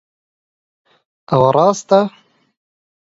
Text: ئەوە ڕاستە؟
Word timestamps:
ئەوە 1.29 1.49
ڕاستە؟ 1.55 1.99